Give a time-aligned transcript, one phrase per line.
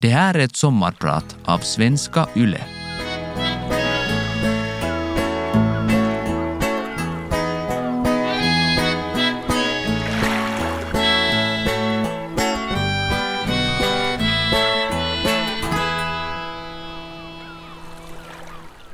[0.00, 2.60] Det här är ett sommarprat av Svenska Yle.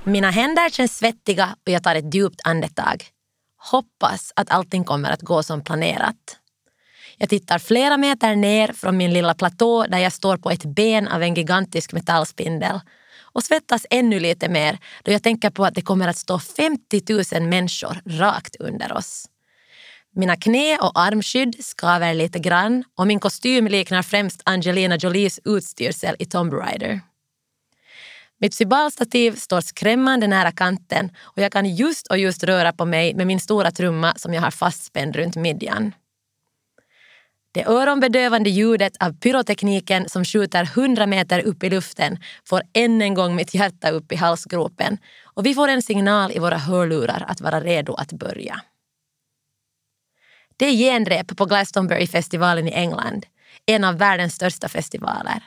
[0.05, 3.05] Mina händer känns svettiga och jag tar ett djupt andetag.
[3.71, 6.42] Hoppas att allting kommer att gå som planerat.
[7.17, 11.09] Jag tittar flera meter ner från min lilla platå där jag står på ett ben
[11.09, 12.81] av en gigantisk metallspindel
[13.33, 17.03] och svettas ännu lite mer då jag tänker på att det kommer att stå 50
[17.39, 19.29] 000 människor rakt under oss.
[20.15, 26.17] Mina knä och armskydd skaver lite grann och min kostym liknar främst Angelina Jolies utstyrsel
[26.19, 27.01] i Tomb Raider.
[28.41, 33.15] Mitt cybalstativ står skrämmande nära kanten och jag kan just och just röra på mig
[33.15, 35.93] med min stora trumma som jag har fastspänd runt midjan.
[37.55, 43.15] Det öronbedövande ljudet av pyrotekniken som skjuter 100 meter upp i luften får än en
[43.15, 47.41] gång mitt hjärta upp i halsgropen och vi får en signal i våra hörlurar att
[47.41, 48.61] vara redo att börja.
[50.57, 53.27] Det är genrep på Glastonbury-festivalen i England,
[53.67, 55.43] en av världens största festivaler.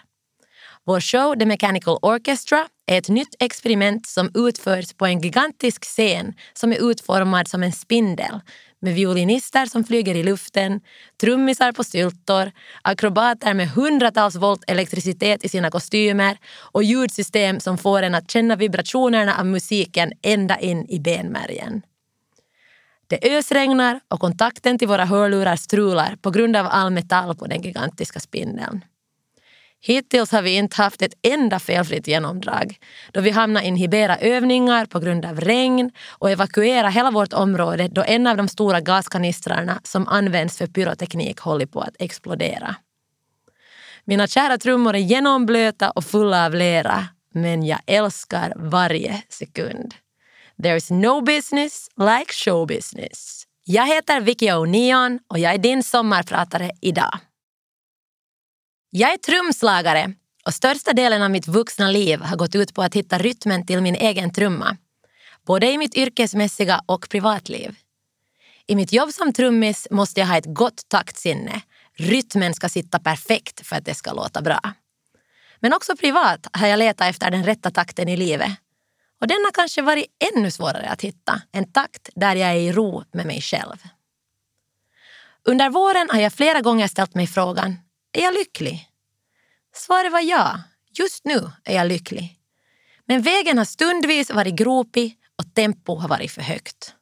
[0.87, 6.33] Vår show The Mechanical Orchestra är ett nytt experiment som utförs på en gigantisk scen
[6.53, 8.39] som är utformad som en spindel
[8.85, 10.81] med violinister som flyger i luften,
[11.21, 16.37] trummisar på styltor, akrobater med hundratals volt elektricitet i sina kostymer
[16.73, 21.81] och ljudsystem som får en att känna vibrationerna av musiken ända in i benmärgen.
[23.07, 27.61] Det ösregnar och kontakten till våra hörlurar strular på grund av all metall på den
[27.61, 28.81] gigantiska spindeln.
[29.87, 32.79] Hittills har vi inte haft ett enda felfritt genomdrag
[33.11, 38.03] då vi hamnat inhibera övningar på grund av regn och evakuera hela vårt område då
[38.07, 42.75] en av de stora gaskanistrarna som används för pyroteknik håller på att explodera.
[44.05, 49.93] Mina kära trummor är genomblöta och fulla av lera men jag älskar varje sekund.
[50.57, 53.43] There's no business like show business.
[53.63, 57.19] Jag heter Vicky O'Neon och jag är din sommarpratare idag.
[58.89, 60.13] Jag är trumslagare
[60.45, 63.81] och största delen av mitt vuxna liv har gått ut på att hitta rytmen till
[63.81, 64.77] min egen trumma.
[65.45, 67.75] Både i mitt yrkesmässiga och privatliv.
[68.67, 71.61] I mitt jobb som trummis måste jag ha ett gott taktsinne.
[71.93, 74.59] Rytmen ska sitta perfekt för att det ska låta bra.
[75.59, 78.51] Men också privat har jag letat efter den rätta takten i livet.
[79.21, 81.41] Och den har kanske varit ännu svårare att hitta.
[81.51, 83.77] En takt där jag är i ro med mig själv.
[85.43, 87.77] Under våren har jag flera gånger ställt mig frågan
[88.15, 88.89] är jag lycklig?
[89.75, 90.59] Svaret var ja.
[90.99, 92.39] Just nu är jag lycklig.
[93.05, 96.95] Men vägen har stundvis varit gropig och tempo har varit för högt.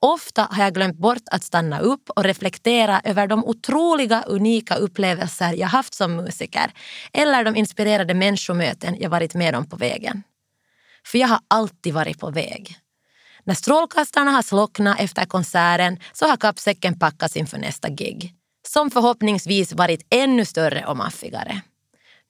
[0.00, 5.52] Ofta har jag glömt bort att stanna upp och reflektera över de otroliga, unika upplevelser
[5.52, 6.72] jag haft som musiker
[7.12, 10.22] eller de inspirerade människomöten jag varit med om på vägen.
[11.06, 12.76] För jag har alltid varit på väg.
[13.44, 18.39] När strålkastarna har slocknat efter konserten så har kappsäcken packats inför nästa gig
[18.72, 21.60] som förhoppningsvis varit ännu större och maffigare.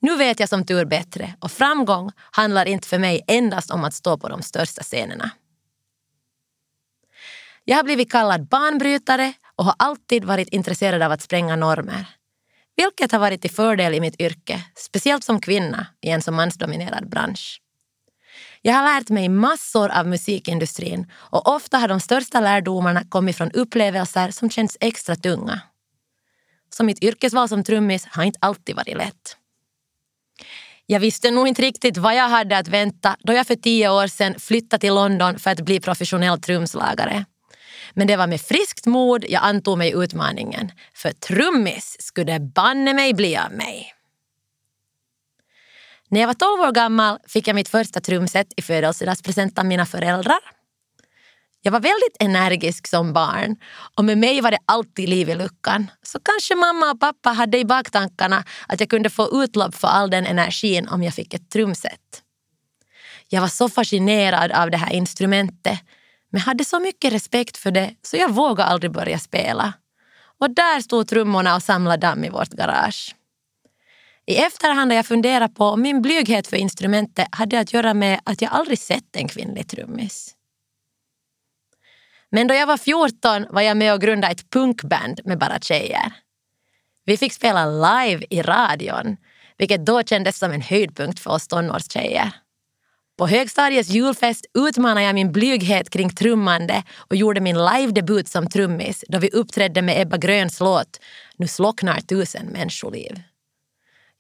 [0.00, 3.94] Nu vet jag som tur bättre och framgång handlar inte för mig endast om att
[3.94, 5.30] stå på de största scenerna.
[7.64, 12.06] Jag har blivit kallad banbrytare och har alltid varit intresserad av att spränga normer.
[12.76, 17.08] Vilket har varit till fördel i mitt yrke, speciellt som kvinna i en så mansdominerad
[17.08, 17.60] bransch.
[18.62, 23.50] Jag har lärt mig massor av musikindustrin och ofta har de största lärdomarna kommit från
[23.50, 25.60] upplevelser som känns extra tunga
[26.74, 29.36] så mitt yrkesval som trummis har inte alltid varit lätt.
[30.86, 34.06] Jag visste nog inte riktigt vad jag hade att vänta då jag för tio år
[34.06, 37.24] sedan flyttade till London för att bli professionell trumslagare.
[37.92, 40.72] Men det var med friskt mod jag antog mig utmaningen.
[40.94, 43.94] För trummis skulle det banne mig bli av mig.
[46.08, 49.86] När jag var 12 år gammal fick jag mitt första trumset i födelsedagspresent av mina
[49.86, 50.59] föräldrar
[51.62, 53.56] jag var väldigt energisk som barn
[53.96, 55.90] och med mig var det alltid liv i luckan.
[56.02, 60.10] Så kanske mamma och pappa hade i baktankarna att jag kunde få utlopp för all
[60.10, 62.22] den energin om jag fick ett trumset.
[63.28, 65.78] Jag var så fascinerad av det här instrumentet
[66.32, 69.72] men hade så mycket respekt för det så jag vågade aldrig börja spela.
[70.40, 73.14] Och där stod trummorna och samlade damm i vårt garage.
[74.26, 78.20] I efterhand har jag funderat på om min blyghet för instrumentet hade att göra med
[78.24, 80.34] att jag aldrig sett en kvinnlig trummis.
[82.30, 86.12] Men då jag var 14 var jag med och grundade ett punkband med bara tjejer.
[87.04, 89.16] Vi fick spela live i radion,
[89.58, 92.32] vilket då kändes som en höjdpunkt för oss tonårstjejer.
[93.18, 99.04] På högstadiets julfest utmanade jag min blyghet kring trummande och gjorde min live-debut som trummis
[99.08, 101.00] då vi uppträdde med Ebba Gröns låt
[101.36, 103.22] Nu slocknar tusen människoliv.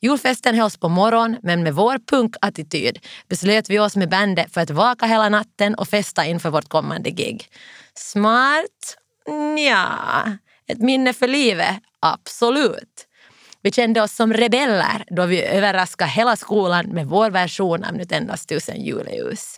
[0.02, 2.98] Julfesten hölls på morgon men med vår punkattityd
[3.28, 7.10] beslöt vi oss med bandet för att vaka hela natten och festa inför vårt kommande
[7.10, 7.48] gig.
[8.00, 8.96] Smart?
[9.66, 10.32] Ja,
[10.66, 11.76] ett minne för livet?
[12.00, 13.06] Absolut.
[13.62, 18.46] Vi kände oss som rebeller då vi överraskade hela skolan med vår version av Nutendas
[18.46, 19.56] tusen juleljus.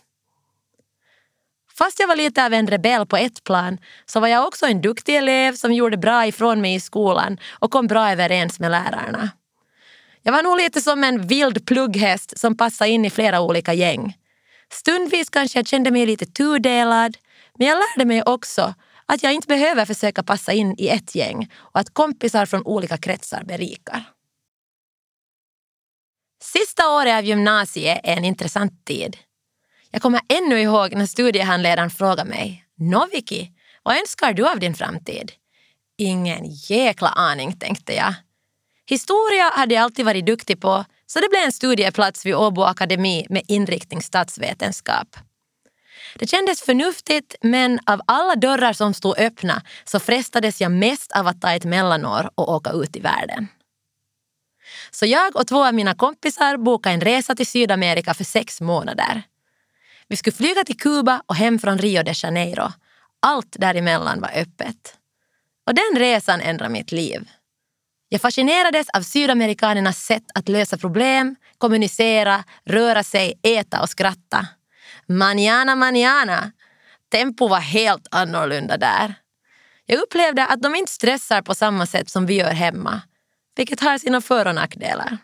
[1.77, 4.81] Fast jag var lite av en rebell på ett plan så var jag också en
[4.81, 9.29] duktig elev som gjorde bra ifrån mig i skolan och kom bra överens med lärarna.
[10.23, 14.17] Jag var nog lite som en vild plugghäst som passade in i flera olika gäng.
[14.71, 17.17] Stundvis kanske jag kände mig lite tudelad
[17.59, 18.73] men jag lärde mig också
[19.05, 22.97] att jag inte behöver försöka passa in i ett gäng och att kompisar från olika
[22.97, 24.03] kretsar berikar.
[26.43, 29.17] Sista året av gymnasiet är en intressant tid.
[29.91, 33.51] Jag kommer ännu ihåg när studiehandledaren frågade mig Noviki,
[33.83, 35.31] vad önskar du av din framtid?
[35.97, 38.13] Ingen jäkla aning, tänkte jag.
[38.85, 43.25] Historia hade jag alltid varit duktig på så det blev en studieplats vid Åbo Akademi
[43.29, 45.17] med inriktning statsvetenskap.
[46.15, 51.27] Det kändes förnuftigt men av alla dörrar som stod öppna så frestades jag mest av
[51.27, 53.47] att ta ett mellanår och åka ut i världen.
[54.91, 59.23] Så jag och två av mina kompisar bokade en resa till Sydamerika för sex månader.
[60.07, 62.71] Vi skulle flyga till Kuba och hem från Rio de Janeiro.
[63.19, 64.97] Allt däremellan var öppet.
[65.67, 67.29] Och den resan ändrade mitt liv.
[68.09, 74.47] Jag fascinerades av sydamerikanernas sätt att lösa problem, kommunicera, röra sig, äta och skratta.
[75.07, 76.51] Manana manana.
[77.11, 79.15] Tempo var helt annorlunda där.
[79.85, 83.01] Jag upplevde att de inte stressar på samma sätt som vi gör hemma,
[83.55, 85.17] vilket har sina för och nackdelar.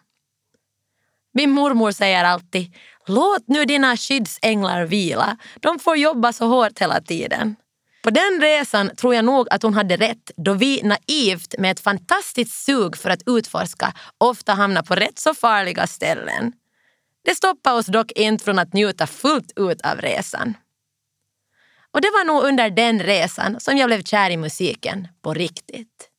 [1.34, 2.76] Min mormor säger alltid,
[3.08, 5.38] låt nu dina skyddsänglar vila.
[5.60, 7.56] De får jobba så hårt hela tiden.
[8.04, 11.80] På den resan tror jag nog att hon hade rätt då vi naivt med ett
[11.80, 16.54] fantastiskt sug för att utforska ofta hamnar på rätt så farliga ställen.
[17.26, 20.54] Det stoppade oss dock inte från att njuta fullt ut av resan.
[21.92, 26.10] Och det var nog under den resan som jag blev kär i musiken på riktigt.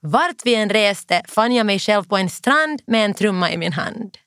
[0.00, 3.56] Vart vi än reste fann jag mig själv på en strand med en trumma i
[3.56, 4.18] min hand.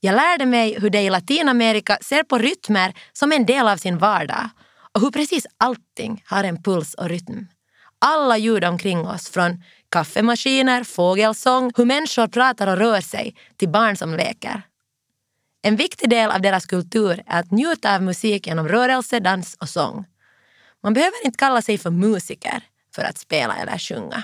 [0.00, 3.98] Jag lärde mig hur de i Latinamerika ser på rytmer som en del av sin
[3.98, 4.50] vardag
[4.92, 7.46] och hur precis allting har en puls och rytm.
[7.98, 13.96] Alla ljud omkring oss, från kaffemaskiner, fågelsång, hur människor pratar och rör sig till barn
[13.96, 14.62] som leker.
[15.66, 19.68] En viktig del av deras kultur är att njuta av musik genom rörelse, dans och
[19.68, 20.04] sång.
[20.82, 22.62] Man behöver inte kalla sig för musiker
[22.94, 24.22] för att spela eller sjunga.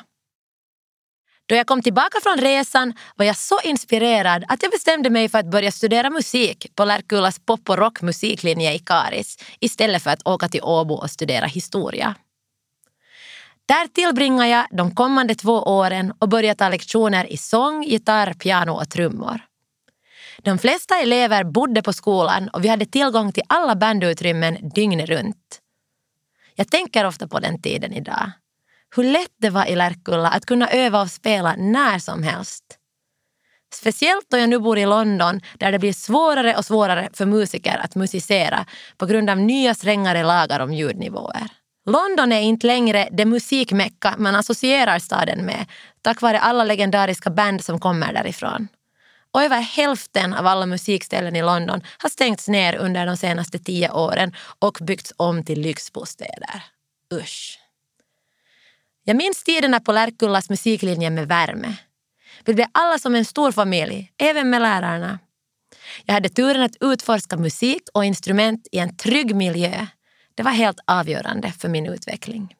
[1.46, 5.38] Då jag kom tillbaka från resan var jag så inspirerad att jag bestämde mig för
[5.38, 10.48] att börja studera musik på Lärkullas pop och rockmusiklinje i Karis istället för att åka
[10.48, 12.14] till Åbo och studera historia.
[13.66, 18.72] Där tillbringar jag de kommande två åren och börjar ta lektioner i sång, gitarr, piano
[18.72, 19.49] och trummor.
[20.42, 25.60] De flesta elever bodde på skolan och vi hade tillgång till alla bandutrymmen dygnet runt.
[26.54, 28.30] Jag tänker ofta på den tiden idag.
[28.96, 32.64] Hur lätt det var i Lärkulla att kunna öva och spela när som helst.
[33.74, 37.80] Speciellt då jag nu bor i London där det blir svårare och svårare för musiker
[37.84, 38.66] att musicera
[38.96, 41.48] på grund av nya strängare lagar om ljudnivåer.
[41.86, 45.66] London är inte längre det musikmecka man associerar staden med
[46.02, 48.68] tack vare alla legendariska band som kommer därifrån.
[49.32, 53.90] Och över hälften av alla musikställen i London har stängts ner under de senaste tio
[53.90, 56.62] åren och byggts om till lyxbostäder.
[57.14, 57.58] Usch.
[59.04, 61.76] Jag minns tiderna på Lärkullas musiklinje med värme.
[62.44, 65.18] Vi blev alla som en stor familj, även med lärarna.
[66.04, 69.86] Jag hade turen att utforska musik och instrument i en trygg miljö.
[70.34, 72.56] Det var helt avgörande för min utveckling.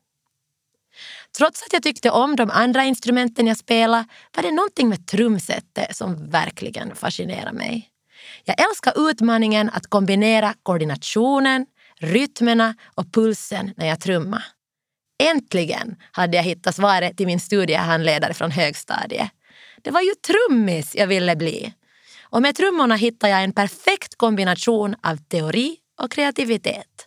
[1.38, 4.04] Trots att jag tyckte om de andra instrumenten jag spelade
[4.37, 7.90] var det någonting med trumsetet som verkligen fascinerade mig.
[8.44, 11.66] Jag älskar utmaningen att kombinera koordinationen,
[11.99, 14.44] rytmerna och pulsen när jag trummar.
[15.23, 19.30] Äntligen hade jag hittat svaret till min studiehandledare från högstadiet.
[19.82, 21.75] Det var ju trummis jag ville bli.
[22.23, 27.06] Och med trummorna hittade jag en perfekt kombination av teori och kreativitet.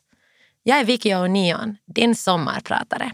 [0.63, 3.11] Jag är Vicky O'Neon, din sommarpratare.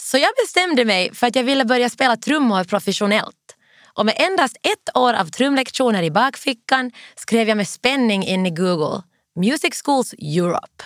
[0.00, 3.56] Så jag bestämde mig för att jag ville börja spela trummor professionellt.
[3.94, 8.50] Och med endast ett år av trumlektioner i bakfickan skrev jag med spänning in i
[8.50, 9.02] Google
[9.36, 10.84] Music Schools Europe.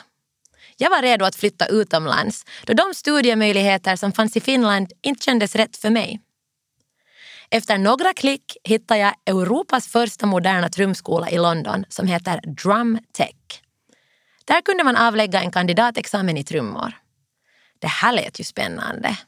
[0.76, 5.56] Jag var redo att flytta utomlands då de studiemöjligheter som fanns i Finland inte kändes
[5.56, 6.20] rätt för mig.
[7.50, 13.62] Efter några klick hittade jag Europas första moderna trumskola i London som heter Drum Tech.
[14.44, 17.01] Där kunde man avlägga en kandidatexamen i trummor.
[17.82, 19.18] Det här lät ju spännande.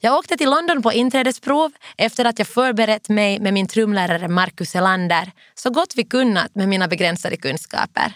[0.00, 4.74] Jag åkte till London på inträdesprov efter att jag förberett mig med min trumlärare Marcus
[4.74, 8.12] Elander så gott vi kunnat med mina begränsade kunskaper.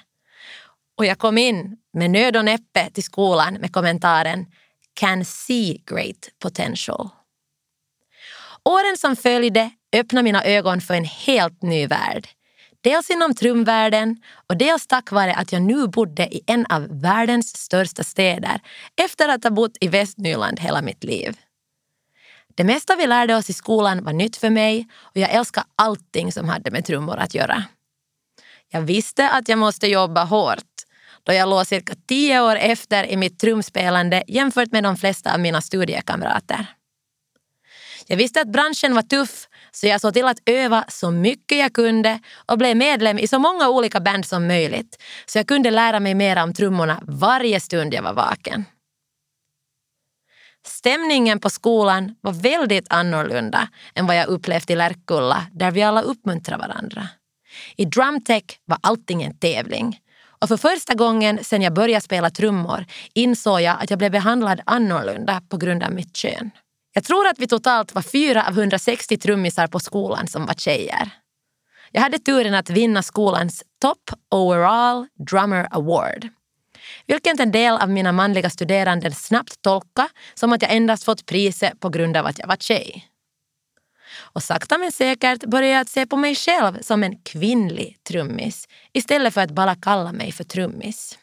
[0.99, 4.47] Och jag kom in med nöd och näppe till skolan med kommentaren
[4.95, 7.09] “can see great potential”.
[8.65, 12.29] Åren som följde öppnade mina ögon för en helt ny värld.
[12.87, 14.17] Dels inom trumvärlden
[14.47, 18.61] och dels tack vare att jag nu bodde i en av världens största städer
[18.97, 21.37] efter att ha bott i Västnyland hela mitt liv.
[22.55, 26.33] Det mesta vi lärde oss i skolan var nytt för mig och jag älskar allting
[26.33, 27.65] som hade med trummor att göra.
[28.69, 30.75] Jag visste att jag måste jobba hårt
[31.23, 35.41] då jag låg cirka tio år efter i mitt trumspelande jämfört med de flesta av
[35.41, 36.67] mina studiekamrater.
[38.07, 41.73] Jag visste att branschen var tuff så jag såg till att öva så mycket jag
[41.73, 46.01] kunde och blev medlem i så många olika band som möjligt så jag kunde lära
[46.01, 48.65] mig mer om trummorna varje stund jag var vaken.
[50.67, 56.03] Stämningen på skolan var väldigt annorlunda än vad jag upplevt i Lärkulla där vi alla
[56.03, 57.09] uppmuntrar varandra.
[57.77, 60.01] I drumtech var allting en tävling.
[60.39, 64.61] Och för första gången sedan jag började spela trummor insåg jag att jag blev behandlad
[64.67, 66.51] annorlunda på grund av mitt kön.
[66.97, 71.11] Jag tror att vi totalt var fyra av 160 trummisar på skolan som var tjejer.
[71.93, 76.29] Jag hade turen att vinna skolans Top Overall Drummer Award.
[77.07, 81.81] Vilket en del av mina manliga studerande snabbt tolka som att jag endast fått priset
[81.81, 83.09] på grund av att jag var tjej.
[84.19, 88.69] Och sakta men säkert började jag att se på mig själv som en kvinnlig trummis
[88.93, 91.19] istället för att bara kalla mig för trummis.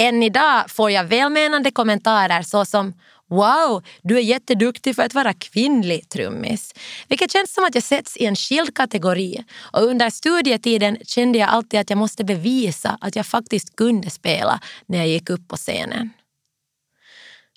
[0.00, 2.94] Än idag får jag välmenande kommentarer såsom
[3.28, 6.74] Wow, du är jätteduktig för att vara kvinnlig trummis.
[7.08, 9.44] Vilket känns som att jag sätts i en skild kategori.
[9.72, 14.60] Och under studietiden kände jag alltid att jag måste bevisa att jag faktiskt kunde spela
[14.86, 16.10] när jag gick upp på scenen.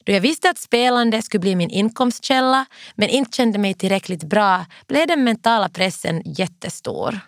[0.03, 4.65] Då jag visste att spelande skulle bli min inkomstkälla men inte kände mig tillräckligt bra
[4.87, 7.19] blev den mentala pressen jättestor.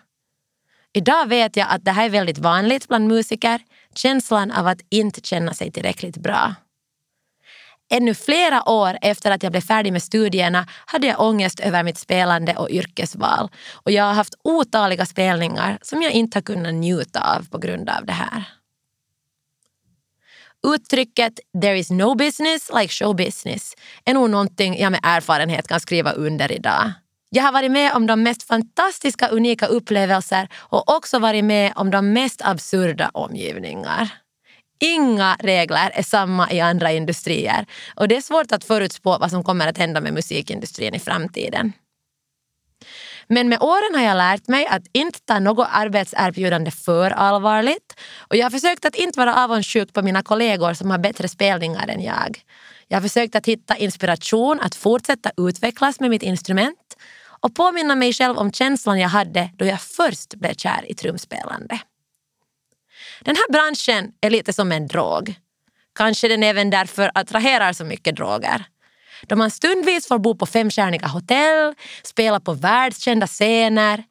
[0.92, 3.60] Idag vet jag att det här är väldigt vanligt bland musiker,
[3.94, 6.54] känslan av att inte känna sig tillräckligt bra.
[7.90, 11.98] Ännu flera år efter att jag blev färdig med studierna hade jag ångest över mitt
[11.98, 13.50] spelande och yrkesval.
[13.72, 17.88] Och jag har haft otaliga spelningar som jag inte har kunnat njuta av på grund
[17.88, 18.44] av det här.
[20.66, 23.74] Uttrycket “there is no business like show business”
[24.04, 26.92] är nog någonting jag med erfarenhet kan skriva under idag.
[27.30, 31.90] Jag har varit med om de mest fantastiska unika upplevelser och också varit med om
[31.90, 34.23] de mest absurda omgivningar.
[34.84, 39.44] Inga regler är samma i andra industrier och det är svårt att förutspå vad som
[39.44, 41.72] kommer att hända med musikindustrin i framtiden.
[43.26, 48.36] Men med åren har jag lärt mig att inte ta något arbetserbjudande för allvarligt och
[48.36, 52.02] jag har försökt att inte vara avundsjuk på mina kollegor som har bättre spelningar än
[52.02, 52.42] jag.
[52.88, 56.96] Jag har försökt att hitta inspiration att fortsätta utvecklas med mitt instrument
[57.40, 61.80] och påminna mig själv om känslan jag hade då jag först blev kär i trumspelande.
[63.24, 65.34] Den här branschen är lite som en drog.
[65.94, 68.64] Kanske den även därför attraherar så mycket droger.
[69.22, 74.04] Då man stundvis får bo på femstjärniga hotell, spela på världskända scener.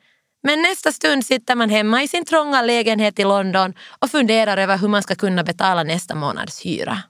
[0.44, 4.78] Men nästa stund sitter man hemma i sin trånga lägenhet i London och funderar över
[4.78, 7.04] hur man ska kunna betala nästa månads hyra.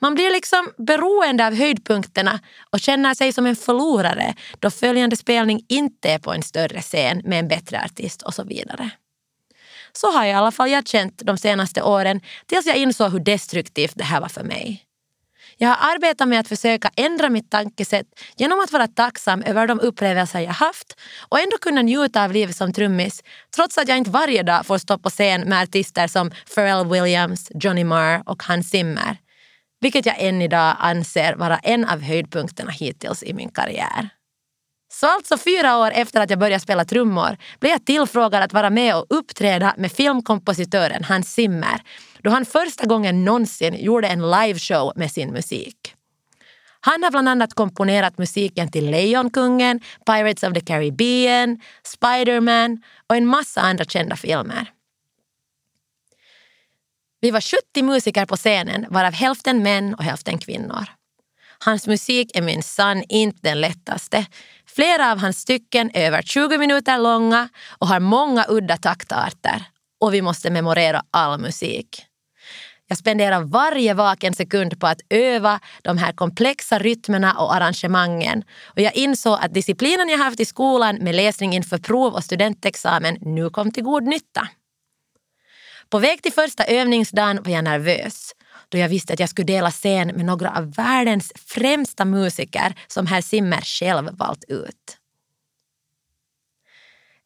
[0.00, 2.40] Man blir liksom beroende av höjdpunkterna
[2.70, 7.22] och känner sig som en förlorare då följande spelning inte är på en större scen
[7.24, 8.90] med en bättre artist och så vidare.
[10.00, 13.92] Så har i alla fall jag känt de senaste åren tills jag insåg hur destruktivt
[13.94, 14.84] det här var för mig.
[15.56, 19.80] Jag har arbetat med att försöka ändra mitt tankesätt genom att vara tacksam över de
[19.80, 23.22] upplevelser jag haft och ändå kunna njuta av livet som trummis
[23.56, 27.50] trots att jag inte varje dag får stå på scen med artister som Pharrell Williams,
[27.54, 29.16] Johnny Marr och Hans Zimmer.
[29.80, 34.08] Vilket jag än idag anser vara en av höjdpunkterna hittills i min karriär.
[35.00, 38.70] Så alltså fyra år efter att jag började spela trummor blev jag tillfrågad att vara
[38.70, 41.80] med och uppträda med filmkompositören Hans Zimmer
[42.22, 45.94] då han första gången någonsin gjorde en liveshow med sin musik.
[46.80, 53.26] Han har bland annat komponerat musiken till Lejonkungen, Pirates of the Caribbean, Spiderman och en
[53.26, 54.72] massa andra kända filmer.
[57.20, 60.84] Vi var 70 musiker på scenen varav hälften män och hälften kvinnor.
[61.60, 64.26] Hans musik är minsann inte den lättaste.
[64.78, 69.64] Flera av hans stycken är över 20 minuter långa och har många udda taktarter.
[70.00, 72.06] Och vi måste memorera all musik.
[72.88, 78.44] Jag spenderar varje vaken sekund på att öva de här komplexa rytmerna och arrangemangen.
[78.64, 83.16] Och jag insåg att disciplinen jag haft i skolan med läsning inför prov och studentexamen
[83.20, 84.48] nu kom till god nytta.
[85.90, 88.32] På väg till första övningsdagen var jag nervös
[88.68, 93.06] då jag visste att jag skulle dela scen med några av världens främsta musiker som
[93.06, 94.98] herr Zimmer själv valt ut.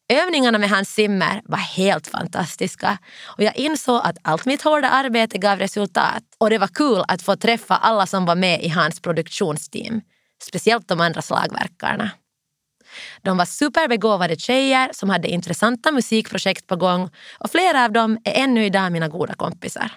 [0.09, 5.37] Övningarna med Hans Zimmer var helt fantastiska och jag insåg att allt mitt hårda arbete
[5.37, 8.99] gav resultat och det var kul att få träffa alla som var med i hans
[8.99, 10.01] produktionsteam,
[10.43, 12.11] speciellt de andra slagverkarna.
[13.21, 17.09] De var superbegåvade tjejer som hade intressanta musikprojekt på gång
[17.39, 19.91] och flera av dem är ännu idag mina goda kompisar.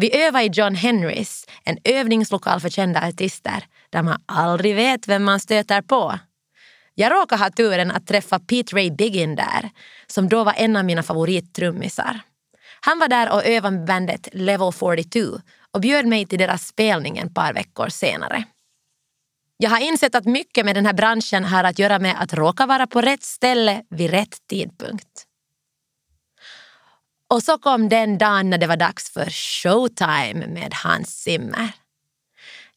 [0.00, 5.24] Vi övade i John Henrys, en övningslokal för kända artister där man aldrig vet vem
[5.24, 6.18] man stöter på.
[6.94, 9.70] Jag råkade ha turen att träffa Pete Ray Biggin där,
[10.06, 12.20] som då var en av mina favorittrummisar.
[12.80, 15.20] Han var där och övade med bandet Level 42
[15.74, 18.44] och bjöd mig till deras spelning ett par veckor senare.
[19.56, 22.66] Jag har insett att mycket med den här branschen har att göra med att råka
[22.66, 25.26] vara på rätt ställe vid rätt tidpunkt.
[27.30, 31.72] Och så kom den dagen när det var dags för showtime med Hans Zimmer.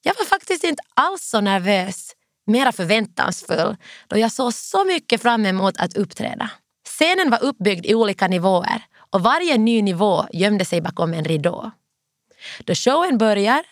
[0.02, 2.12] Jag var faktiskt inte alls så nervös,
[2.46, 3.76] mera förväntansfull
[4.08, 6.50] då jag såg så mycket fram emot att uppträda.
[6.86, 11.72] Scenen var uppbyggd i olika nivåer och varje ny nivå gömde sig bakom en ridå.
[12.60, 13.64] Då showen börjar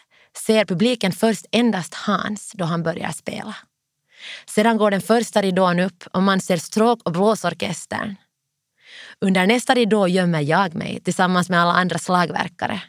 [0.46, 3.56] ser publiken först endast Hans då han börjar spela.
[4.46, 8.16] Sedan går den första ridån upp och man ser stråk och blåsorkestern.
[9.26, 12.82] Under nästa ridå gömmer jag mig tillsammans med alla andra slagverkare.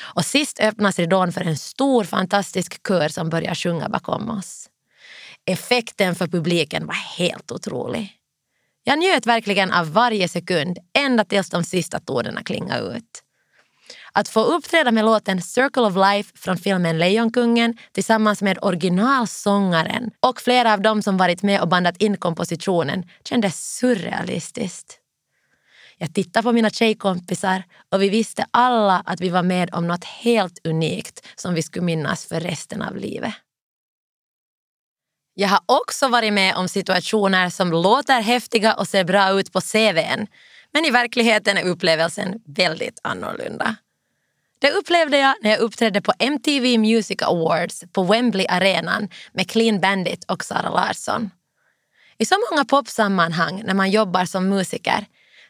[0.00, 4.68] Och sist öppnas ridån för en stor fantastisk kör som börjar sjunga bakom oss.
[5.46, 8.12] Effekten för publiken var helt otrolig.
[8.84, 13.22] Jag njöt verkligen av varje sekund ända tills de sista tonerna klingade ut.
[14.12, 20.40] Att få uppträda med låten Circle of Life från filmen Lejonkungen tillsammans med originalsångaren och
[20.40, 25.03] flera av dem som varit med och bandat in kompositionen kändes surrealistiskt.
[25.98, 30.04] Jag tittade på mina tjejkompisar och vi visste alla att vi var med om något
[30.04, 33.34] helt unikt som vi skulle minnas för resten av livet.
[35.34, 39.60] Jag har också varit med om situationer som låter häftiga och ser bra ut på
[39.60, 40.26] CVn
[40.72, 43.76] men i verkligheten är upplevelsen väldigt annorlunda.
[44.58, 49.80] Det upplevde jag när jag uppträdde på MTV Music Awards på Wembley arenan med Clean
[49.80, 51.30] Bandit och Sara Larsson.
[52.18, 55.06] I så många popsammanhang när man jobbar som musiker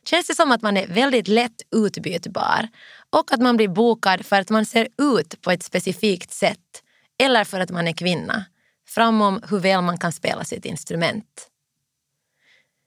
[0.08, 2.68] känns det som att man är väldigt lätt utbytbar
[3.10, 6.82] och att man blir bokad för att man ser ut på ett specifikt sätt
[7.22, 8.44] eller för att man är kvinna,
[8.88, 11.48] framom hur väl man kan spela sitt instrument.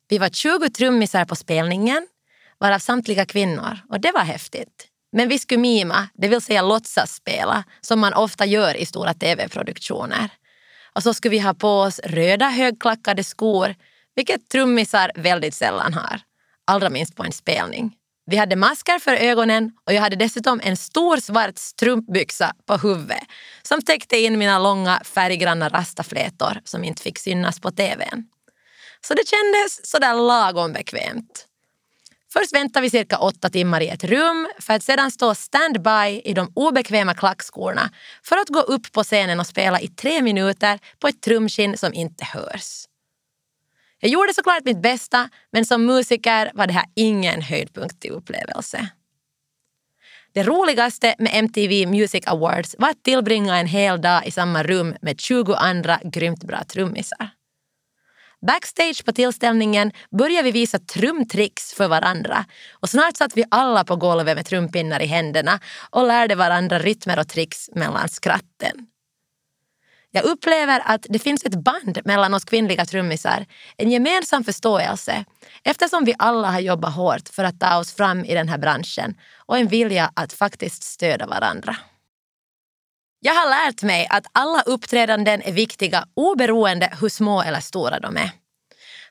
[0.09, 2.07] Vi var 20 trummisar på spelningen,
[2.57, 4.87] varav samtliga kvinnor och det var häftigt.
[5.11, 9.13] Men vi skulle mima, det vill säga låtsas spela, som man ofta gör i stora
[9.13, 10.29] tv-produktioner.
[10.93, 13.75] Och så skulle vi ha på oss röda högklackade skor,
[14.15, 16.21] vilket trummisar väldigt sällan har.
[16.67, 17.95] Allra minst på en spelning.
[18.25, 23.23] Vi hade masker för ögonen och jag hade dessutom en stor svart strumpbyxa på huvudet
[23.61, 28.25] som täckte in mina långa färggranna rastaflätor som inte fick synas på tvn.
[29.01, 31.45] Så det kändes sådär lagom bekvämt.
[32.33, 36.33] Först väntar vi cirka åtta timmar i ett rum för att sedan stå standby i
[36.33, 37.89] de obekväma klackskorna
[38.23, 41.93] för att gå upp på scenen och spela i tre minuter på ett trumskinn som
[41.93, 42.85] inte hörs.
[44.07, 48.89] Jag gjorde såklart mitt bästa men som musiker var det här ingen höjdpunkt i upplevelse.
[50.33, 54.95] Det roligaste med MTV Music Awards var att tillbringa en hel dag i samma rum
[55.01, 57.29] med 20 andra grymt bra trummisar.
[58.47, 63.95] Backstage på tillställningen började vi visa trumtricks för varandra och snart satt vi alla på
[63.95, 68.87] golvet med trumpinnar i händerna och lärde varandra rytmer och tricks mellan skratten.
[70.17, 73.45] Jag upplever att det finns ett band mellan oss kvinnliga trummisar,
[73.77, 75.25] en gemensam förståelse
[75.63, 79.15] eftersom vi alla har jobbat hårt för att ta oss fram i den här branschen
[79.45, 81.75] och en vilja att faktiskt stödja varandra.
[83.19, 88.17] Jag har lärt mig att alla uppträdanden är viktiga oberoende hur små eller stora de
[88.17, 88.31] är.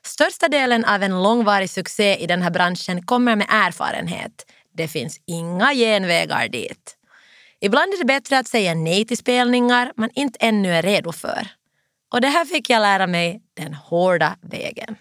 [0.03, 4.45] Största delen av en långvarig succé i den här branschen kommer med erfarenhet.
[4.73, 6.96] Det finns inga genvägar dit.
[7.61, 11.47] Ibland är det bättre att säga nej till spelningar man inte ännu är redo för.
[12.13, 14.95] Och det här fick jag lära mig den hårda vägen.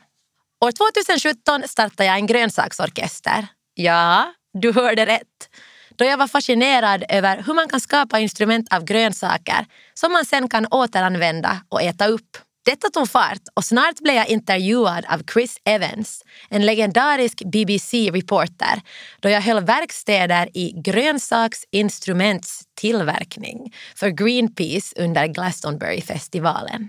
[0.64, 3.46] År 2017 startade jag en grönsaksorkester.
[3.74, 5.48] Ja, du hörde rätt
[5.96, 10.48] då jag var fascinerad över hur man kan skapa instrument av grönsaker som man sen
[10.48, 12.36] kan återanvända och äta upp.
[12.66, 18.80] Detta tog fart och snart blev jag intervjuad av Chris Evans, en legendarisk BBC-reporter,
[19.20, 26.88] då jag höll verkstäder i grönsaksinstruments tillverkning för Greenpeace under Glastonbury-festivalen.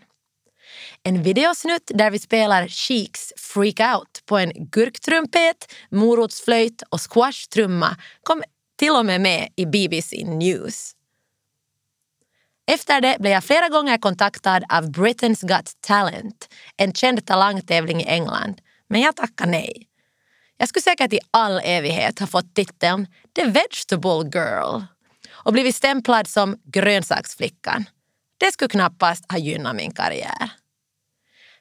[1.03, 8.43] En videosnutt där vi spelar Cheeks Freak Out på en gurktrumpet, morotsflöjt och squashtrumma kom
[8.79, 10.96] till och med med i BBC News.
[12.71, 18.05] Efter det blev jag flera gånger kontaktad av Britain's Got Talent, en känd talangtävling i
[18.05, 18.61] England.
[18.89, 19.87] Men jag tackade nej.
[20.57, 24.81] Jag skulle säkert i all evighet ha fått titeln The Vegetable Girl
[25.29, 27.85] och blivit stämplad som grönsaksflickan.
[28.37, 30.49] Det skulle knappast ha gynnat min karriär.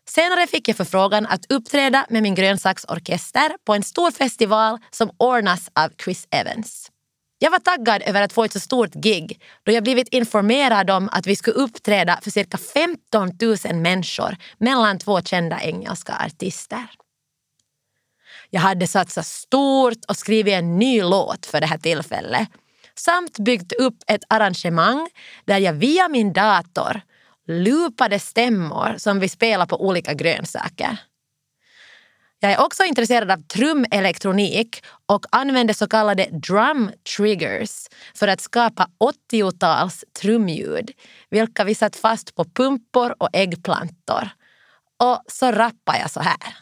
[0.08, 5.70] Senare fick jag förfrågan att uppträda med min grönsaksorkester på en stor festival som ordnas
[5.74, 6.90] av Chris Evans.
[7.38, 11.08] Jag var taggad över att få ett så stort gig då jag blivit informerad om
[11.12, 13.30] att vi skulle uppträda för cirka 15
[13.64, 16.86] 000 människor mellan två kända engelska artister.
[18.50, 22.48] Jag hade satsat stort och skrivit en ny låt för det här tillfället
[22.94, 25.08] samt byggt upp ett arrangemang
[25.44, 27.00] där jag via min dator
[27.46, 30.98] loopade stämmor som vi spelar på olika grönsaker.
[32.46, 38.88] Jag är också intresserad av trumelektronik och använder så kallade drum triggers för att skapa
[39.32, 40.90] 80-tals trumljud,
[41.30, 44.28] vilka vi satt fast på pumpor och äggplantor.
[45.02, 46.56] Och så rappar jag så här.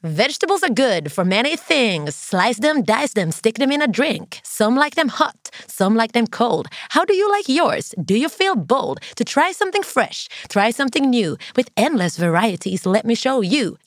[0.00, 2.28] Vegetables are good for many things.
[2.28, 4.40] Slice them, dice them, stick them in a drink.
[4.42, 6.68] Some like them hot, some like them cold.
[6.90, 7.94] How do you like yours?
[8.04, 12.86] Do you feel bold to try something fresh, try something new with endless varieties?
[12.86, 13.78] Let me show you.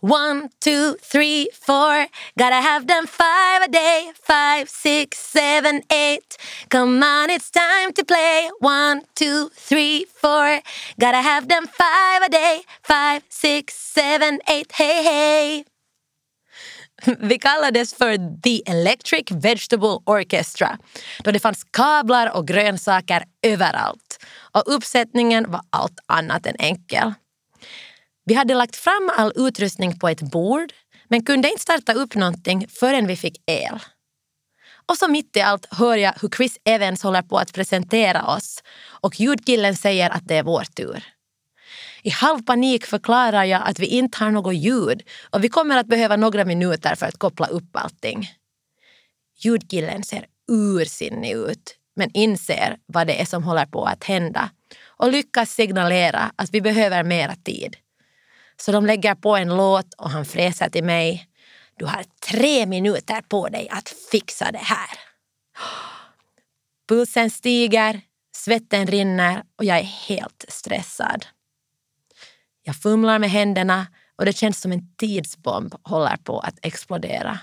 [0.00, 2.06] One, two, three, four.
[2.38, 4.10] Gotta have them five a day.
[4.14, 6.36] Five, six, seven, eight.
[6.68, 8.50] Come on, it's time to play.
[8.58, 10.60] One, two, three, four.
[10.98, 12.62] Gotta have them five a day.
[12.82, 14.72] Five, six, seven, eight.
[14.72, 15.73] Hey, hey.
[17.18, 20.78] Vi kallades för The Electric Vegetable Orchestra
[21.24, 27.14] då det fanns kablar och grönsaker överallt och uppsättningen var allt annat än enkel.
[28.24, 30.72] Vi hade lagt fram all utrustning på ett bord
[31.08, 33.78] men kunde inte starta upp någonting förrän vi fick el.
[34.86, 38.62] Och så mitt i allt hör jag hur Chris Evans håller på att presentera oss
[38.86, 41.13] och ljudkillen säger att det är vår tur.
[42.06, 45.86] I halv panik förklarar jag att vi inte har något ljud och vi kommer att
[45.86, 48.30] behöva några minuter för att koppla upp allting.
[49.36, 54.50] Ljudkillen ser ursinnig ut men inser vad det är som håller på att hända
[54.86, 57.76] och lyckas signalera att vi behöver mera tid.
[58.56, 61.28] Så de lägger på en låt och han fräser till mig.
[61.78, 64.98] Du har tre minuter på dig att fixa det här.
[66.88, 68.00] Pulsen stiger,
[68.36, 71.26] svetten rinner och jag är helt stressad.
[72.66, 77.38] Jag fumlar med händerna och det känns som en tidsbomb håller på att explodera.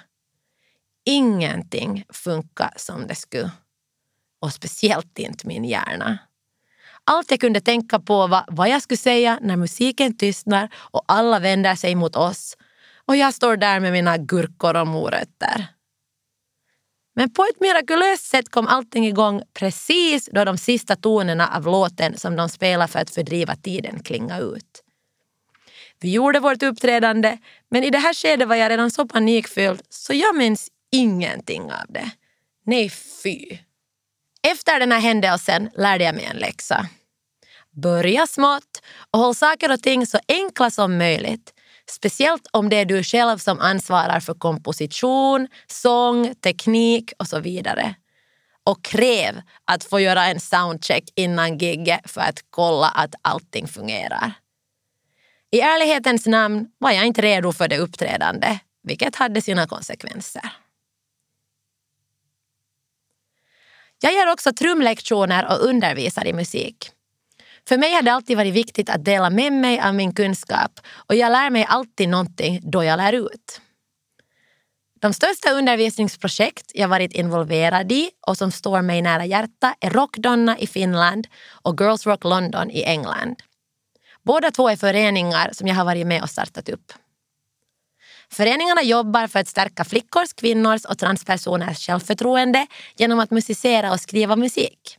[1.05, 3.51] Ingenting funkar som det skulle.
[4.41, 6.17] Och speciellt inte min hjärna.
[7.03, 11.39] Allt jag kunde tänka på var vad jag skulle säga när musiken tystnar och alla
[11.39, 12.57] vänder sig mot oss
[13.05, 15.67] och jag står där med mina gurkor och morötter.
[17.15, 22.17] Men på ett mirakulöst sätt kom allting igång precis då de sista tonerna av låten
[22.17, 24.83] som de spelar för att fördriva tiden klinga ut.
[26.01, 27.37] Vi gjorde vårt uppträdande
[27.69, 31.85] men i det här skedet var jag redan så panikfylld så jag minns ingenting av
[31.89, 32.11] det.
[32.65, 32.89] Nej
[33.23, 33.57] fy.
[34.43, 36.87] Efter den här händelsen lärde jag mig en läxa.
[37.71, 41.53] Börja smått och håll saker och ting så enkla som möjligt.
[41.89, 47.95] Speciellt om det är du själv som ansvarar för komposition, sång, teknik och så vidare.
[48.63, 54.33] Och kräv att få göra en soundcheck innan gigget för att kolla att allting fungerar.
[55.51, 60.51] I ärlighetens namn var jag inte redo för det uppträdande, vilket hade sina konsekvenser.
[64.01, 66.91] Jag ger också trumlektioner och undervisar i musik.
[67.67, 71.15] För mig har det alltid varit viktigt att dela med mig av min kunskap och
[71.15, 73.61] jag lär mig alltid någonting då jag lär ut.
[75.01, 80.59] De största undervisningsprojekt jag varit involverad i och som står mig nära hjärta är Rockdonna
[80.59, 83.35] i Finland och Girls Rock London i England.
[84.25, 86.93] Båda två är föreningar som jag har varit med och startat upp.
[88.31, 94.35] Föreningarna jobbar för att stärka flickors, kvinnors och transpersoners självförtroende genom att musicera och skriva
[94.35, 94.97] musik.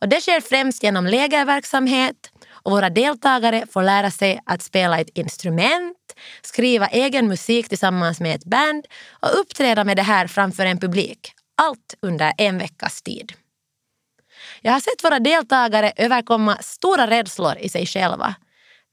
[0.00, 5.18] Och det sker främst genom lägerverksamhet och våra deltagare får lära sig att spela ett
[5.18, 5.96] instrument,
[6.42, 11.32] skriva egen musik tillsammans med ett band och uppträda med det här framför en publik.
[11.62, 13.32] Allt under en veckas tid.
[14.66, 18.34] Jag har sett våra deltagare överkomma stora rädslor i sig själva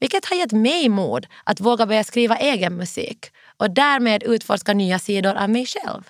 [0.00, 4.98] vilket har gett mig mod att våga börja skriva egen musik och därmed utforska nya
[4.98, 6.02] sidor av mig själv.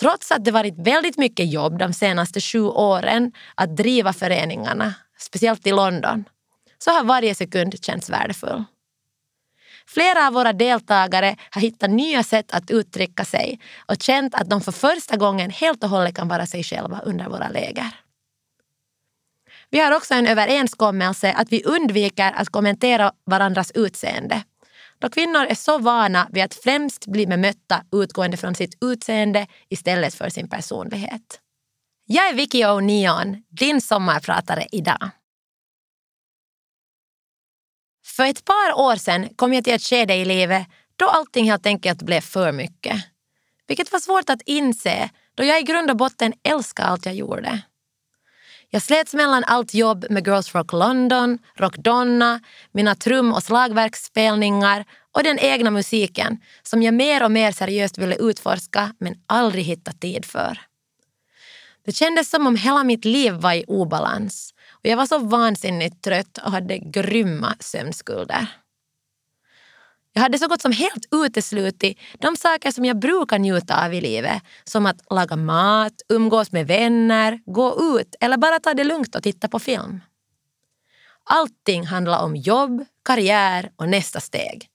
[0.00, 5.66] Trots att det varit väldigt mycket jobb de senaste sju åren att driva föreningarna, speciellt
[5.66, 6.24] i London,
[6.78, 8.64] så har varje sekund känts värdefull.
[9.94, 14.60] Flera av våra deltagare har hittat nya sätt att uttrycka sig och känt att de
[14.60, 17.90] för första gången helt och hållet kan vara sig själva under våra läger.
[19.70, 24.42] Vi har också en överenskommelse att vi undviker att kommentera varandras utseende
[25.00, 30.14] då kvinnor är så vana vid att främst bli bemötta utgående från sitt utseende istället
[30.14, 31.40] för sin personlighet.
[32.06, 35.10] Jag är Vicky O'Neon, din sommarpratare idag.
[38.20, 41.66] För ett par år sedan kom jag till ett skede i livet då allting helt
[41.66, 42.96] enkelt blev för mycket.
[43.66, 47.62] Vilket var svårt att inse då jag i grund och botten älskade allt jag gjorde.
[48.70, 52.40] Jag slets mellan allt jobb med Girls Rock London, Rockdonna,
[52.72, 54.84] mina trum och slagverksspelningar
[55.16, 59.92] och den egna musiken som jag mer och mer seriöst ville utforska men aldrig hitta
[59.92, 60.69] tid för.
[61.84, 66.02] Det kändes som om hela mitt liv var i obalans och jag var så vansinnigt
[66.02, 68.46] trött och hade grymma sömnskulder.
[70.12, 74.00] Jag hade så gott som helt uteslutit de saker som jag brukar njuta av i
[74.00, 74.42] livet.
[74.64, 79.22] Som att laga mat, umgås med vänner, gå ut eller bara ta det lugnt och
[79.22, 80.00] titta på film.
[81.24, 84.69] Allting handlar om jobb, karriär och nästa steg.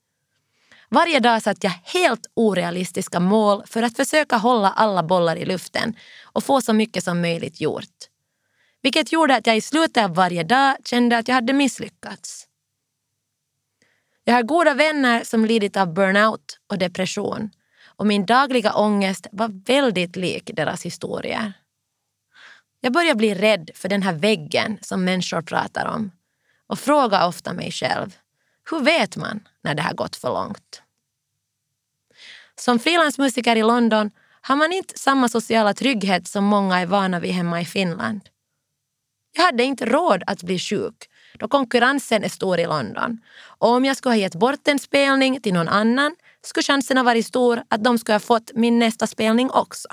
[0.89, 5.95] Varje dag satte jag helt orealistiska mål för att försöka hålla alla bollar i luften
[6.23, 7.93] och få så mycket som möjligt gjort.
[8.81, 12.47] Vilket gjorde att jag i slutet av varje dag kände att jag hade misslyckats.
[14.23, 17.49] Jag har goda vänner som lidit av burnout och depression
[17.85, 21.53] och min dagliga ångest var väldigt lik deras historier.
[22.81, 26.11] Jag börjar bli rädd för den här väggen som människor pratar om
[26.67, 28.17] och frågar ofta mig själv,
[28.71, 30.81] hur vet man när det har gått för långt?
[32.55, 37.31] Som frilansmusiker i London har man inte samma sociala trygghet som många är vana vid
[37.31, 38.21] hemma i Finland.
[39.35, 43.21] Jag hade inte råd att bli sjuk då konkurrensen är stor i London.
[43.59, 47.03] Och om jag skulle ha gett bort en spelning till någon annan skulle chansen ha
[47.03, 49.87] varit stor att de skulle ha fått min nästa spelning också.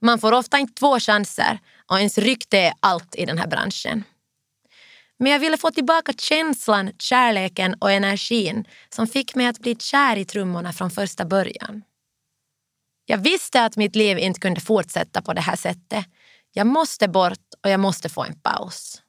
[0.00, 4.04] Man får ofta inte två chanser och ens rykte är allt i den här branschen.
[5.18, 10.16] Men jag ville få tillbaka känslan, kärleken och energin som fick mig att bli kär
[10.16, 11.82] i trummorna från första början.
[13.06, 16.06] Jag visste att mitt liv inte kunde fortsätta på det här sättet.
[16.52, 19.02] Jag måste bort och jag måste få en paus.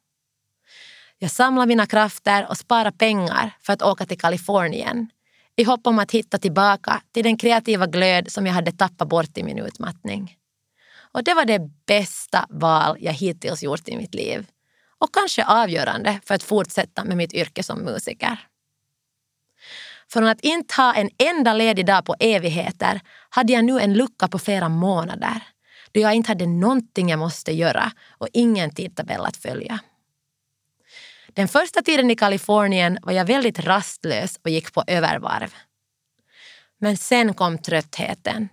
[1.18, 5.10] Jag samlade mina krafter och sparade pengar för att åka till Kalifornien
[5.56, 9.38] i hopp om att hitta tillbaka till den kreativa glöd som jag hade tappat bort
[9.38, 10.36] i min utmattning.
[11.12, 14.46] Och det var det bästa val jag hittills gjort i mitt liv
[15.00, 18.38] och kanske avgörande för att fortsätta med mitt yrke som musiker.
[20.08, 24.28] Från att inte ha en enda ledig dag på evigheter hade jag nu en lucka
[24.28, 25.42] på flera månader
[25.92, 29.78] då jag inte hade någonting jag måste göra och ingen tidtabell att följa.
[31.26, 35.54] Den första tiden i Kalifornien var jag väldigt rastlös och gick på övervarv.
[36.78, 38.48] Men sen kom tröttheten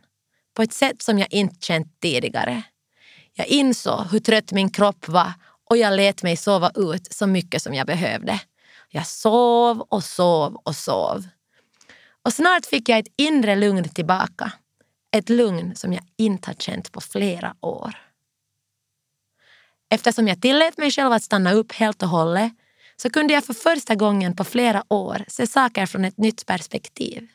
[0.53, 2.63] på ett sätt som jag inte känt tidigare.
[3.33, 5.33] Jag insåg hur trött min kropp var
[5.69, 8.41] och jag lät mig sova ut så mycket som jag behövde.
[8.89, 11.27] Jag sov och sov och sov.
[12.21, 14.51] Och snart fick jag ett inre lugn tillbaka.
[15.11, 17.95] Ett lugn som jag inte har känt på flera år.
[19.89, 22.53] Eftersom jag tillät mig själv att stanna upp helt och hållet
[22.95, 27.27] så kunde jag för första gången på flera år se saker från ett nytt perspektiv.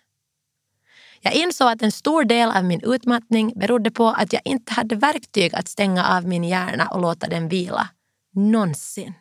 [1.21, 4.95] Jag insåg att en stor del av min utmattning berodde på att jag inte hade
[4.95, 7.89] verktyg att stänga av min hjärna och låta den vila.
[8.33, 9.15] Någonsin.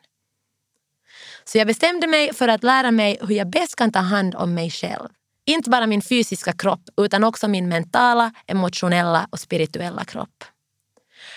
[1.43, 4.53] Så jag bestämde mig för att lära mig hur jag bäst kan ta hand om
[4.53, 5.09] mig själv.
[5.45, 10.43] Inte bara min fysiska kropp utan också min mentala, emotionella och spirituella kropp.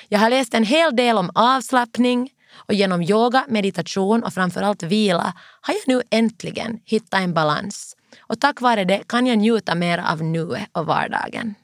[0.09, 5.33] Jag har läst en hel del om avslappning, och genom yoga, meditation och framförallt vila
[5.61, 7.97] har jag nu äntligen hittat en balans.
[8.21, 11.55] Och tack vare det kan jag njuta mer av nuet och vardagen.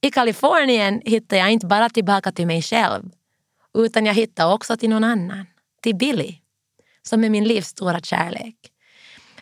[0.00, 3.10] I Kalifornien hittade jag inte bara tillbaka till mig själv
[3.84, 5.46] utan jag hittade också till någon annan,
[5.82, 6.34] till Billy,
[7.02, 8.56] som är min livs stora kärlek.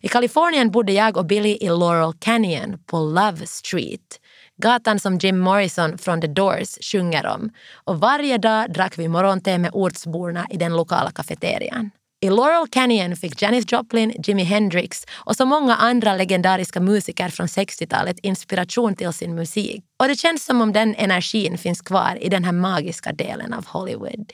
[0.00, 4.20] I Kalifornien bodde jag och Billy i Laurel Canyon på Love Street
[4.56, 7.50] Gatan som Jim Morrison från The Doors sjunger om.
[7.84, 11.90] Och varje dag drack vi morgonte med ortsborna i den lokala kafeterian.
[12.24, 17.46] I Laurel Canyon fick Janis Joplin, Jimi Hendrix och så många andra legendariska musiker från
[17.46, 19.84] 60-talet inspiration till sin musik.
[19.98, 23.66] Och det känns som om den energin finns kvar i den här magiska delen av
[23.66, 24.32] Hollywood.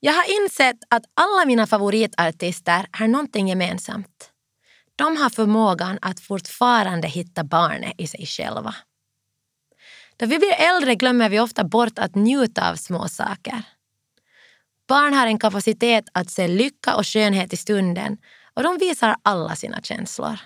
[0.00, 4.30] Jag har insett att alla mina favoritartister har någonting gemensamt
[4.96, 8.74] de har förmågan att fortfarande hitta barnet i sig själva.
[10.16, 13.62] Då vi blir äldre glömmer vi ofta bort att njuta av små saker.
[14.90, 18.18] Barn har en kapacitet att se lycka och skönhet i stunden
[18.54, 20.38] och de visar alla sina känslor.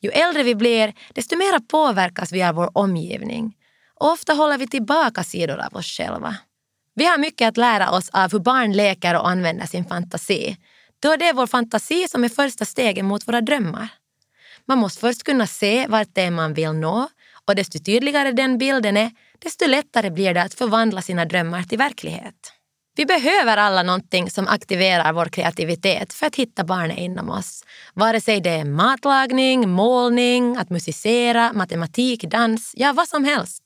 [0.00, 3.56] Ju äldre vi blir, desto mer påverkas vi av vår omgivning
[3.94, 6.36] och ofta håller vi tillbaka sidor av oss själva.
[6.94, 10.56] Vi har mycket att lära oss av hur barn leker och använder sin fantasi.
[11.00, 13.88] Då det är vår fantasi som är första steget mot våra drömmar.
[14.64, 17.08] Man måste först kunna se vart det är man vill nå
[17.46, 21.78] och desto tydligare den bilden är, desto lättare blir det att förvandla sina drömmar till
[21.78, 22.55] verklighet.
[22.96, 27.64] Vi behöver alla någonting som aktiverar vår kreativitet för att hitta barnet inom oss.
[27.94, 33.62] Vare sig det är matlagning, målning, att musicera, matematik, dans, ja vad som helst.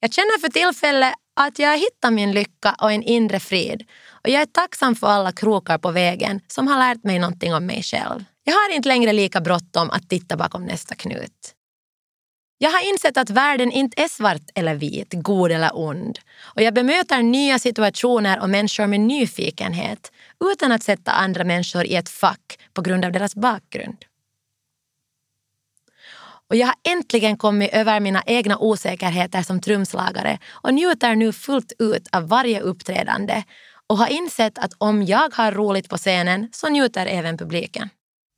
[0.00, 4.28] Jag känner för tillfället att jag har hittat min lycka och en inre frid och
[4.28, 7.82] jag är tacksam för alla krokar på vägen som har lärt mig någonting om mig
[7.82, 8.24] själv.
[8.44, 11.54] Jag har inte längre lika bråttom att titta bakom nästa knut.
[12.62, 16.18] Jag har insett att världen inte är svart eller vit, god eller ond.
[16.42, 20.12] Och jag bemöter nya situationer och människor med nyfikenhet
[20.52, 24.04] utan att sätta andra människor i ett fack på grund av deras bakgrund.
[26.48, 31.72] Och jag har äntligen kommit över mina egna osäkerheter som trumslagare och njuter nu fullt
[31.78, 33.42] ut av varje uppträdande
[33.86, 37.88] och har insett att om jag har roligt på scenen så njuter även publiken.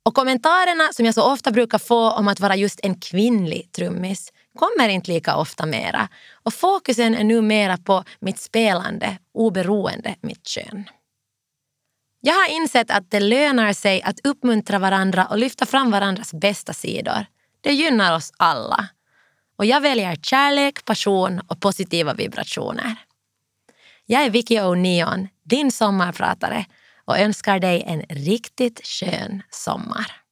[0.05, 4.33] Och kommentarerna som jag så ofta brukar få om att vara just en kvinnlig trummis
[4.57, 6.09] kommer inte lika ofta mera.
[6.43, 10.89] Och fokusen är nu mera på mitt spelande oberoende mitt kön.
[12.21, 16.73] Jag har insett att det lönar sig att uppmuntra varandra och lyfta fram varandras bästa
[16.73, 17.25] sidor.
[17.61, 18.87] Det gynnar oss alla.
[19.57, 22.95] Och jag väljer kärlek, passion och positiva vibrationer.
[24.05, 26.65] Jag är Vicky O'Neon, din sommarpratare
[27.05, 30.24] och önskar dig en riktigt skön sommar.